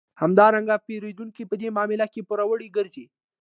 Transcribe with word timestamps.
همدارنګه 0.21 0.75
پېرودونکی 0.85 1.43
په 1.47 1.55
دې 1.61 1.69
معامله 1.75 2.05
کې 2.13 2.25
پوروړی 2.27 2.67
ګرځي 2.75 3.05